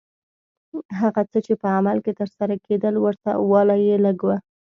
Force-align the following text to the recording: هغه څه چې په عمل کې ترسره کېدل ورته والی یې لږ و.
هغه 0.99 1.21
څه 1.31 1.37
چې 1.45 1.53
په 1.61 1.67
عمل 1.77 1.97
کې 2.05 2.17
ترسره 2.19 2.55
کېدل 2.67 2.95
ورته 2.99 3.29
والی 3.51 3.79
یې 3.89 3.97
لږ 4.05 4.17
و. 4.25 4.29